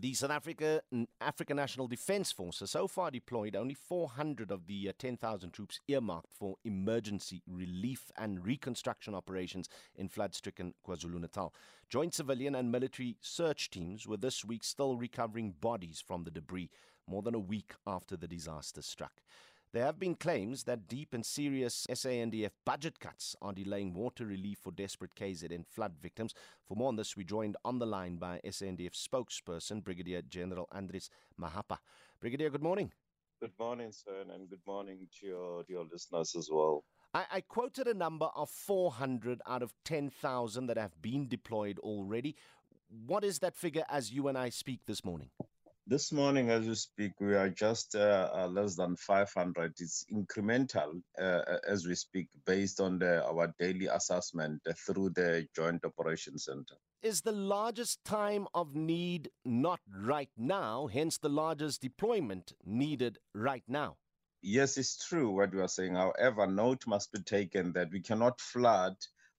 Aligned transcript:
The 0.00 0.14
South 0.14 0.30
Africa 0.30 0.80
African 1.20 1.56
National 1.56 1.88
Defence 1.88 2.30
Force 2.30 2.60
has 2.60 2.70
so 2.70 2.86
far 2.86 3.10
deployed 3.10 3.56
only 3.56 3.74
400 3.74 4.52
of 4.52 4.68
the 4.68 4.88
uh, 4.88 4.92
10,000 4.96 5.50
troops 5.50 5.80
earmarked 5.88 6.32
for 6.32 6.54
emergency 6.64 7.42
relief 7.48 8.12
and 8.16 8.46
reconstruction 8.46 9.12
operations 9.12 9.68
in 9.96 10.08
flood-stricken 10.08 10.74
KwaZulu-Natal. 10.86 11.52
Joint 11.90 12.14
civilian 12.14 12.54
and 12.54 12.70
military 12.70 13.16
search 13.20 13.70
teams 13.70 14.06
were 14.06 14.16
this 14.16 14.44
week 14.44 14.62
still 14.62 14.96
recovering 14.96 15.56
bodies 15.60 16.00
from 16.06 16.22
the 16.22 16.30
debris 16.30 16.70
more 17.08 17.22
than 17.22 17.34
a 17.34 17.40
week 17.40 17.72
after 17.84 18.16
the 18.16 18.28
disaster 18.28 18.82
struck. 18.82 19.14
There 19.70 19.84
have 19.84 19.98
been 19.98 20.14
claims 20.14 20.64
that 20.64 20.88
deep 20.88 21.12
and 21.12 21.24
serious 21.26 21.86
SANDF 21.90 22.52
budget 22.64 23.00
cuts 23.00 23.36
are 23.42 23.52
delaying 23.52 23.92
water 23.92 24.24
relief 24.24 24.58
for 24.62 24.72
desperate 24.72 25.14
KZN 25.14 25.66
flood 25.66 25.92
victims. 26.00 26.32
For 26.66 26.74
more 26.74 26.88
on 26.88 26.96
this, 26.96 27.18
we 27.18 27.24
joined 27.24 27.58
on 27.66 27.78
the 27.78 27.84
line 27.84 28.16
by 28.16 28.40
SANDF 28.46 28.94
spokesperson, 28.94 29.84
Brigadier 29.84 30.22
General 30.22 30.70
Andries 30.74 31.10
Mahapa. 31.38 31.76
Brigadier, 32.18 32.48
good 32.48 32.62
morning. 32.62 32.92
Good 33.42 33.52
morning, 33.58 33.92
sir, 33.92 34.24
and 34.32 34.48
good 34.48 34.62
morning 34.66 35.06
to 35.20 35.26
your, 35.26 35.64
to 35.64 35.72
your 35.72 35.84
listeners 35.92 36.34
as 36.34 36.48
well. 36.50 36.84
I, 37.12 37.24
I 37.30 37.40
quoted 37.42 37.86
a 37.88 37.94
number 37.94 38.30
of 38.34 38.48
400 38.48 39.42
out 39.46 39.62
of 39.62 39.74
10,000 39.84 40.66
that 40.66 40.78
have 40.78 41.02
been 41.02 41.28
deployed 41.28 41.78
already. 41.80 42.36
What 43.06 43.22
is 43.22 43.40
that 43.40 43.54
figure 43.54 43.84
as 43.90 44.12
you 44.12 44.28
and 44.28 44.38
I 44.38 44.48
speak 44.48 44.80
this 44.86 45.04
morning? 45.04 45.28
This 45.90 46.12
morning, 46.12 46.50
as 46.50 46.66
we 46.66 46.74
speak, 46.74 47.12
we 47.18 47.34
are 47.34 47.48
just 47.48 47.94
uh, 47.94 48.28
uh, 48.34 48.46
less 48.46 48.76
than 48.76 48.94
500. 48.94 49.72
It's 49.78 50.04
incremental 50.12 51.00
uh, 51.18 51.22
uh, 51.22 51.58
as 51.66 51.86
we 51.86 51.94
speak, 51.94 52.28
based 52.44 52.78
on 52.78 52.98
the, 52.98 53.24
our 53.24 53.54
daily 53.58 53.86
assessment 53.86 54.60
uh, 54.68 54.74
through 54.76 55.12
the 55.16 55.48
Joint 55.56 55.86
Operations 55.86 56.44
Center. 56.44 56.74
Is 57.00 57.22
the 57.22 57.32
largest 57.32 58.04
time 58.04 58.46
of 58.52 58.74
need 58.74 59.30
not 59.46 59.80
right 59.90 60.28
now, 60.36 60.88
hence 60.88 61.16
the 61.16 61.30
largest 61.30 61.80
deployment 61.80 62.52
needed 62.66 63.16
right 63.32 63.64
now? 63.66 63.96
Yes, 64.42 64.76
it's 64.76 65.02
true 65.08 65.30
what 65.30 65.54
you 65.54 65.62
are 65.62 65.68
saying. 65.68 65.94
However, 65.94 66.46
note 66.46 66.86
must 66.86 67.12
be 67.12 67.22
taken 67.22 67.72
that 67.72 67.90
we 67.90 68.00
cannot 68.02 68.42
flood 68.42 68.94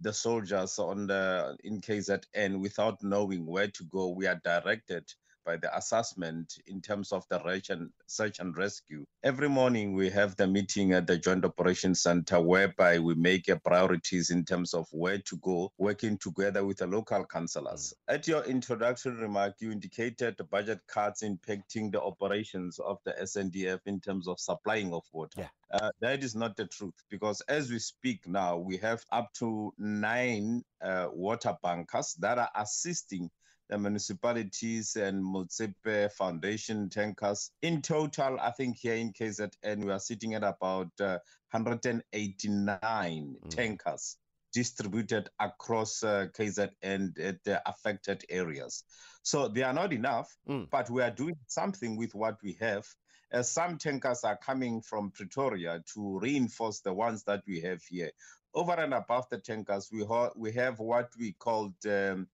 the 0.00 0.12
soldiers 0.12 0.80
on 0.80 1.06
the 1.06 1.56
in 1.62 1.80
KZN 1.80 2.58
without 2.58 3.00
knowing 3.00 3.46
where 3.46 3.68
to 3.68 3.84
go. 3.84 4.08
We 4.08 4.26
are 4.26 4.40
directed 4.42 5.04
by 5.44 5.56
the 5.56 5.74
assessment 5.76 6.54
in 6.66 6.80
terms 6.80 7.12
of 7.12 7.24
the 7.28 7.42
search 7.42 7.70
and, 7.70 7.90
search 8.06 8.38
and 8.40 8.56
rescue. 8.56 9.04
Every 9.22 9.48
morning 9.48 9.94
we 9.94 10.10
have 10.10 10.36
the 10.36 10.46
meeting 10.46 10.92
at 10.92 11.06
the 11.06 11.18
Joint 11.18 11.44
Operations 11.44 12.02
Center 12.02 12.40
whereby 12.40 12.98
we 12.98 13.14
make 13.14 13.50
priorities 13.64 14.30
in 14.30 14.44
terms 14.44 14.74
of 14.74 14.86
where 14.92 15.18
to 15.18 15.36
go, 15.38 15.72
working 15.78 16.18
together 16.18 16.64
with 16.64 16.78
the 16.78 16.86
local 16.86 17.24
councillors. 17.24 17.92
Mm. 18.08 18.14
At 18.14 18.28
your 18.28 18.44
introductory 18.44 19.14
remark, 19.14 19.54
you 19.60 19.70
indicated 19.70 20.36
the 20.36 20.44
budget 20.44 20.80
cuts 20.86 21.22
impacting 21.22 21.92
the 21.92 22.00
operations 22.00 22.78
of 22.78 22.98
the 23.04 23.12
SNDF 23.12 23.80
in 23.86 24.00
terms 24.00 24.28
of 24.28 24.40
supplying 24.40 24.92
of 24.92 25.04
water. 25.12 25.40
Yeah. 25.40 25.48
Uh, 25.72 25.90
that 26.00 26.22
is 26.22 26.34
not 26.34 26.56
the 26.56 26.66
truth 26.66 26.94
because 27.08 27.40
as 27.42 27.70
we 27.70 27.78
speak 27.78 28.28
now, 28.28 28.56
we 28.56 28.76
have 28.76 29.02
up 29.10 29.32
to 29.34 29.72
nine 29.78 30.62
uh, 30.82 31.08
water 31.12 31.56
bunkers 31.62 32.14
that 32.20 32.38
are 32.38 32.50
assisting 32.54 33.30
the 33.72 33.78
municipalities 33.78 34.96
and 34.96 35.24
Motsepe 35.24 36.12
Foundation 36.12 36.90
tankers. 36.90 37.52
In 37.62 37.80
total, 37.80 38.38
I 38.38 38.50
think 38.50 38.76
here 38.76 38.96
in 38.96 39.14
KZN, 39.14 39.82
we 39.82 39.90
are 39.90 39.98
sitting 39.98 40.34
at 40.34 40.44
about 40.44 40.90
uh, 41.00 41.16
189 41.52 42.66
mm. 42.70 43.48
tankers 43.48 44.18
distributed 44.52 45.30
across 45.40 46.02
uh, 46.02 46.26
KZN 46.38 47.18
at 47.18 47.42
the 47.44 47.62
affected 47.66 48.22
areas. 48.28 48.84
So 49.22 49.48
they 49.48 49.62
are 49.62 49.72
not 49.72 49.94
enough, 49.94 50.36
mm. 50.46 50.68
but 50.70 50.90
we 50.90 51.00
are 51.00 51.10
doing 51.10 51.36
something 51.46 51.96
with 51.96 52.14
what 52.14 52.36
we 52.42 52.58
have. 52.60 52.86
As 53.32 53.50
some 53.50 53.78
tankers 53.78 54.22
are 54.22 54.36
coming 54.36 54.82
from 54.82 55.12
Pretoria 55.12 55.82
to 55.94 56.18
reinforce 56.18 56.80
the 56.80 56.92
ones 56.92 57.24
that 57.24 57.42
we 57.46 57.62
have 57.62 57.82
here. 57.84 58.10
Over 58.52 58.72
and 58.72 58.92
above 58.92 59.30
the 59.30 59.38
tankers, 59.38 59.88
we, 59.90 60.04
ha- 60.04 60.32
we 60.36 60.52
have 60.52 60.78
what 60.78 61.08
we 61.18 61.32
called 61.32 61.72
um, 61.86 62.26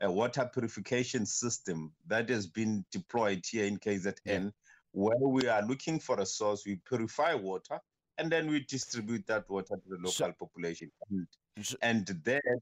a 0.00 0.10
water 0.10 0.48
purification 0.52 1.24
system 1.24 1.92
that 2.06 2.28
has 2.28 2.46
been 2.46 2.84
deployed 2.92 3.42
here 3.48 3.64
in 3.64 3.78
KZN, 3.78 4.14
yeah. 4.24 4.48
where 4.92 5.28
we 5.28 5.48
are 5.48 5.62
looking 5.66 5.98
for 5.98 6.20
a 6.20 6.26
source, 6.26 6.64
we 6.66 6.80
purify 6.86 7.34
water, 7.34 7.80
and 8.18 8.30
then 8.30 8.48
we 8.48 8.60
distribute 8.60 9.26
that 9.26 9.48
water 9.48 9.76
to 9.76 9.88
the 9.88 9.96
local 9.96 10.10
so, 10.10 10.32
population. 10.38 10.90
And, 11.10 11.26
so, 11.62 11.76
and 11.82 12.06
that 12.24 12.60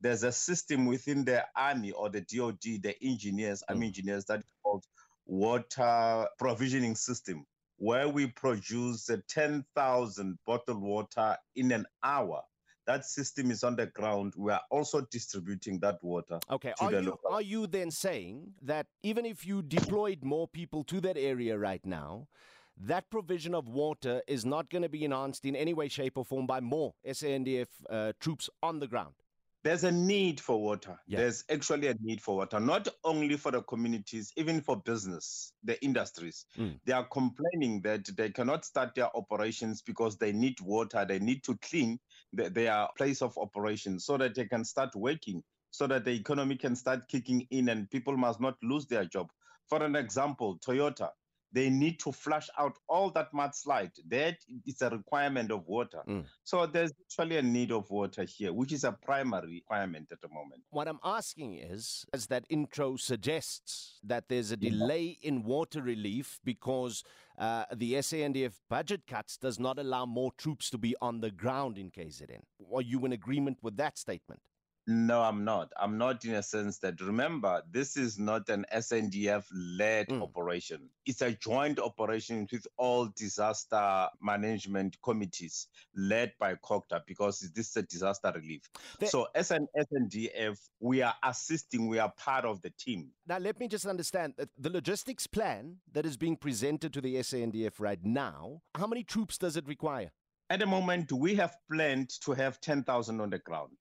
there's 0.00 0.22
a 0.22 0.32
system 0.32 0.86
within 0.86 1.24
the 1.24 1.44
army 1.56 1.92
or 1.92 2.10
the 2.10 2.20
DOD, 2.20 2.82
the 2.82 2.94
engineers, 3.02 3.62
mm. 3.62 3.74
army 3.74 3.86
engineers 3.86 4.24
that 4.26 4.42
called 4.62 4.84
water 5.26 6.26
provisioning 6.38 6.94
system, 6.94 7.46
where 7.78 8.08
we 8.08 8.26
produce 8.26 9.10
10,000 9.28 10.38
bottled 10.46 10.82
water 10.82 11.36
in 11.56 11.72
an 11.72 11.86
hour 12.02 12.42
that 12.86 13.04
system 13.04 13.50
is 13.50 13.64
on 13.64 13.76
the 13.76 13.86
ground. 13.86 14.34
We 14.36 14.52
are 14.52 14.62
also 14.70 15.00
distributing 15.10 15.78
that 15.80 16.02
water. 16.02 16.38
Okay. 16.50 16.74
are 16.80 16.92
you 16.92 17.00
local. 17.00 17.30
are 17.30 17.42
you 17.42 17.66
then 17.66 17.90
saying 17.90 18.52
that 18.62 18.86
even 19.02 19.24
if 19.24 19.46
you 19.46 19.62
deployed 19.62 20.22
more 20.22 20.48
people 20.48 20.84
to 20.84 21.00
that 21.00 21.16
area 21.16 21.56
right 21.58 21.84
now, 21.84 22.28
that 22.76 23.08
provision 23.10 23.54
of 23.54 23.68
water 23.68 24.22
is 24.26 24.44
not 24.44 24.68
going 24.68 24.82
to 24.82 24.88
be 24.88 25.04
enhanced 25.04 25.44
in 25.44 25.54
any 25.54 25.74
way, 25.74 25.88
shape, 25.88 26.18
or 26.18 26.24
form 26.24 26.46
by 26.46 26.60
more 26.60 26.94
SANDF 27.06 27.68
uh, 27.88 28.12
troops 28.20 28.50
on 28.62 28.80
the 28.80 28.88
ground? 28.88 29.14
There's 29.64 29.82
a 29.82 29.90
need 29.90 30.40
for 30.40 30.60
water. 30.60 31.00
Yeah. 31.06 31.20
There's 31.20 31.42
actually 31.50 31.88
a 31.88 31.94
need 32.00 32.20
for 32.20 32.36
water, 32.36 32.60
not 32.60 32.86
only 33.02 33.36
for 33.38 33.50
the 33.50 33.62
communities, 33.62 34.30
even 34.36 34.60
for 34.60 34.76
business, 34.76 35.54
the 35.64 35.82
industries. 35.82 36.44
Mm. 36.58 36.78
They 36.84 36.92
are 36.92 37.08
complaining 37.08 37.80
that 37.82 38.04
they 38.14 38.28
cannot 38.28 38.66
start 38.66 38.94
their 38.94 39.08
operations 39.16 39.80
because 39.80 40.18
they 40.18 40.32
need 40.32 40.60
water. 40.60 41.06
They 41.08 41.18
need 41.18 41.42
to 41.44 41.56
clean 41.62 41.98
the, 42.34 42.50
their 42.50 42.86
place 42.98 43.22
of 43.22 43.36
operation 43.38 43.98
so 43.98 44.18
that 44.18 44.34
they 44.34 44.44
can 44.44 44.64
start 44.64 44.94
working, 44.94 45.42
so 45.70 45.86
that 45.86 46.04
the 46.04 46.12
economy 46.12 46.56
can 46.56 46.76
start 46.76 47.08
kicking 47.08 47.46
in 47.50 47.70
and 47.70 47.90
people 47.90 48.18
must 48.18 48.42
not 48.42 48.56
lose 48.62 48.86
their 48.86 49.06
job. 49.06 49.30
For 49.70 49.82
an 49.82 49.96
example, 49.96 50.58
Toyota, 50.58 51.08
they 51.54 51.70
need 51.70 52.00
to 52.00 52.10
flush 52.10 52.48
out 52.58 52.76
all 52.88 53.10
that 53.10 53.32
mudslide. 53.32 53.92
That 54.08 54.36
is 54.66 54.82
a 54.82 54.90
requirement 54.90 55.52
of 55.52 55.66
water. 55.68 56.02
Mm. 56.08 56.24
So 56.42 56.66
there's 56.66 56.92
actually 57.00 57.36
a 57.36 57.42
need 57.42 57.70
of 57.70 57.88
water 57.90 58.24
here, 58.24 58.52
which 58.52 58.72
is 58.72 58.82
a 58.82 58.90
primary 58.90 59.54
requirement 59.54 60.08
at 60.10 60.20
the 60.20 60.28
moment. 60.28 60.62
What 60.70 60.88
I'm 60.88 60.98
asking 61.04 61.54
is, 61.54 62.04
as 62.12 62.26
that 62.26 62.44
intro 62.50 62.96
suggests, 62.96 64.00
that 64.02 64.28
there's 64.28 64.50
a 64.50 64.56
delay 64.56 65.16
in 65.22 65.44
water 65.44 65.80
relief 65.80 66.40
because 66.44 67.04
uh, 67.38 67.64
the 67.72 67.94
SANDF 67.94 68.54
budget 68.68 69.02
cuts 69.06 69.36
does 69.36 69.60
not 69.60 69.78
allow 69.78 70.04
more 70.06 70.32
troops 70.36 70.70
to 70.70 70.78
be 70.78 70.96
on 71.00 71.20
the 71.20 71.30
ground 71.30 71.78
in 71.78 71.90
KZN. 71.90 72.40
Are 72.74 72.82
you 72.82 73.04
in 73.06 73.12
agreement 73.12 73.58
with 73.62 73.76
that 73.76 73.96
statement? 73.96 74.40
No, 74.86 75.22
I'm 75.22 75.44
not. 75.44 75.72
I'm 75.80 75.96
not 75.96 76.24
in 76.26 76.34
a 76.34 76.42
sense 76.42 76.78
that 76.78 77.00
remember, 77.00 77.62
this 77.70 77.96
is 77.96 78.18
not 78.18 78.50
an 78.50 78.66
SNDF 78.72 79.44
led 79.54 80.08
mm. 80.08 80.22
operation. 80.22 80.90
It's 81.06 81.22
a 81.22 81.32
joint 81.32 81.78
operation 81.78 82.46
with 82.52 82.66
all 82.76 83.08
disaster 83.16 84.08
management 84.20 84.96
committees 85.02 85.68
led 85.96 86.32
by 86.38 86.56
COGTA 86.56 87.00
because 87.06 87.40
this 87.54 87.70
is 87.70 87.76
a 87.76 87.82
disaster 87.82 88.32
relief. 88.34 88.68
The- 89.00 89.06
so, 89.06 89.28
as 89.34 89.50
an 89.50 89.68
SANDF, 89.74 90.58
we 90.80 91.00
are 91.00 91.14
assisting, 91.22 91.88
we 91.88 91.98
are 91.98 92.12
part 92.18 92.44
of 92.44 92.60
the 92.60 92.70
team. 92.70 93.10
Now, 93.26 93.38
let 93.38 93.58
me 93.58 93.68
just 93.68 93.86
understand 93.86 94.34
the 94.36 94.70
logistics 94.70 95.26
plan 95.26 95.78
that 95.92 96.04
is 96.04 96.18
being 96.18 96.36
presented 96.36 96.92
to 96.92 97.00
the 97.00 97.16
SNDF 97.16 97.80
right 97.80 98.04
now, 98.04 98.60
how 98.74 98.86
many 98.86 99.02
troops 99.02 99.38
does 99.38 99.56
it 99.56 99.66
require? 99.66 100.12
At 100.50 100.60
the 100.60 100.66
moment, 100.66 101.10
we 101.10 101.36
have 101.36 101.56
planned 101.72 102.10
to 102.20 102.32
have 102.32 102.60
10,000 102.60 103.20
on 103.20 103.30
the 103.30 103.38
ground 103.38 103.78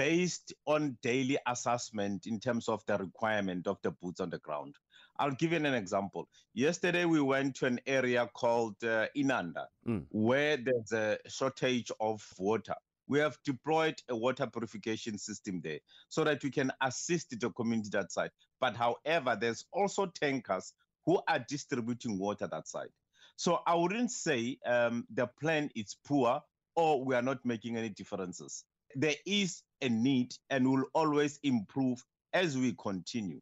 based 0.00 0.54
on 0.64 0.96
daily 1.02 1.36
assessment 1.46 2.26
in 2.26 2.40
terms 2.40 2.70
of 2.70 2.82
the 2.86 2.96
requirement 2.96 3.66
of 3.66 3.76
the 3.82 3.90
boots 3.90 4.18
on 4.18 4.30
the 4.30 4.38
ground. 4.38 4.74
I'll 5.18 5.30
give 5.30 5.52
you 5.52 5.58
an 5.58 5.66
example. 5.66 6.26
Yesterday, 6.54 7.04
we 7.04 7.20
went 7.20 7.56
to 7.56 7.66
an 7.66 7.80
area 7.86 8.26
called 8.32 8.76
uh, 8.82 9.08
Inanda, 9.14 9.66
mm. 9.86 10.06
where 10.08 10.56
there's 10.56 10.92
a 10.92 11.18
shortage 11.28 11.92
of 12.00 12.26
water. 12.38 12.76
We 13.08 13.18
have 13.18 13.36
deployed 13.44 13.96
a 14.08 14.16
water 14.16 14.46
purification 14.46 15.18
system 15.18 15.60
there 15.62 15.80
so 16.08 16.24
that 16.24 16.42
we 16.42 16.50
can 16.50 16.72
assist 16.80 17.38
the 17.38 17.50
community 17.50 17.90
that 17.92 18.10
side. 18.10 18.30
But 18.58 18.76
however, 18.76 19.36
there's 19.38 19.66
also 19.70 20.06
tankers 20.06 20.72
who 21.04 21.20
are 21.28 21.44
distributing 21.46 22.18
water 22.18 22.46
that 22.50 22.68
side. 22.68 22.88
So 23.36 23.58
I 23.66 23.74
wouldn't 23.74 24.12
say 24.12 24.56
um, 24.64 25.04
the 25.12 25.26
plan 25.26 25.68
is 25.76 25.94
poor 26.06 26.40
or 26.74 27.04
we 27.04 27.14
are 27.14 27.22
not 27.22 27.44
making 27.44 27.76
any 27.76 27.90
differences 27.90 28.64
there 28.94 29.16
is 29.26 29.62
a 29.82 29.88
need 29.88 30.34
and 30.50 30.70
will 30.70 30.84
always 30.94 31.38
improve 31.42 32.02
as 32.32 32.56
we 32.56 32.74
continue. 32.80 33.40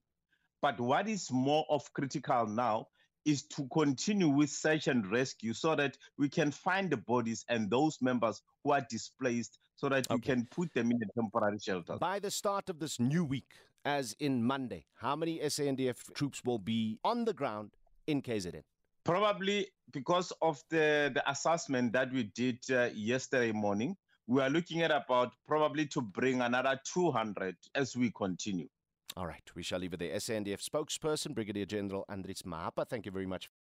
But 0.61 0.81
what 0.81 1.09
is 1.09 1.31
more 1.31 1.65
of 1.69 1.93
critical 1.93 2.47
now 2.47 2.89
is 3.25 3.43
to 3.45 3.69
continue 3.73 4.29
with 4.29 4.51
search 4.51 4.87
and 4.87 5.07
rescue 5.11 5.53
so 5.53 5.75
that 5.77 5.97
we 6.17 6.29
can 6.29 6.51
find 6.51 6.91
the 6.91 6.97
bodies 6.97 7.45
and 7.49 7.71
those 7.71 7.99
members 8.01 8.43
who 8.65 8.73
are 8.73 8.85
displaced 8.89 9.59
so 9.77 9.89
that 9.89 10.11
okay. 10.11 10.15
we 10.15 10.21
can 10.21 10.49
put 10.51 10.73
them 10.75 10.91
in 10.91 10.99
a 11.03 11.21
temporary 11.21 11.59
shelter. 11.59 11.97
By 11.99 12.19
the 12.19 12.31
start 12.31 12.69
of 12.69 12.79
this 12.79 12.99
new 12.99 13.25
week, 13.25 13.51
as 13.85 14.17
in 14.19 14.43
Monday, 14.43 14.87
how 14.95 15.15
many 15.15 15.39
SANDF 15.41 16.13
troops 16.15 16.43
will 16.45 16.59
be 16.59 16.99
on 17.05 17.25
the 17.25 17.33
ground 17.33 17.73
in 18.07 18.23
KZN? 18.23 18.63
Probably 19.05 19.69
because 19.93 20.33
of 20.43 20.63
the, 20.71 21.11
the 21.15 21.23
assessment 21.31 21.93
that 21.93 22.13
we 22.13 22.25
did 22.25 22.59
uh, 22.71 22.89
yesterday 22.95 23.53
morning, 23.53 23.97
we 24.29 24.43
are 24.43 24.51
looking 24.51 24.83
at 24.83 24.91
about 24.91 25.33
probably 25.47 25.87
to 25.87 26.03
bring 26.03 26.43
another 26.43 26.79
200 26.93 27.57
as 27.75 27.97
we 27.97 28.13
continue. 28.15 28.69
All 29.17 29.27
right, 29.27 29.43
we 29.57 29.63
shall 29.63 29.79
leave 29.79 29.95
it 29.95 30.01
there. 30.01 30.15
SANDF 30.15 30.63
spokesperson, 30.63 31.35
Brigadier 31.35 31.65
General 31.65 32.05
Andries 32.11 32.43
Mahapa, 32.43 32.87
thank 32.87 33.07
you 33.07 33.11
very 33.11 33.27
much. 33.27 33.49